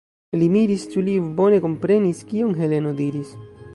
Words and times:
Li 0.43 0.45
miris, 0.53 0.85
ĉu 0.93 1.03
li 1.09 1.13
bone 1.41 1.59
komprenis, 1.65 2.25
kion 2.33 2.57
Heleno 2.63 2.95
diris. 3.03 3.37